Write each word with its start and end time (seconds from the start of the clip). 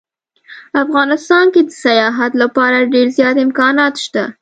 افغانستان 0.83 1.45
کې 1.53 1.61
د 1.65 1.69
سیاحت 1.83 2.31
لپاره 2.43 2.89
ډیر 2.93 3.07
زیات 3.17 3.37
امکانات 3.45 3.93
شته 4.05 4.23